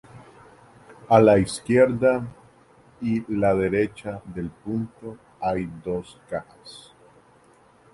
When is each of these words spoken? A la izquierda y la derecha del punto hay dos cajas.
A 1.09 1.19
la 1.21 1.37
izquierda 1.37 2.25
y 3.01 3.21
la 3.35 3.53
derecha 3.53 4.19
del 4.25 4.49
punto 4.49 5.17
hay 5.39 5.69
dos 5.85 6.19
cajas. 6.27 6.91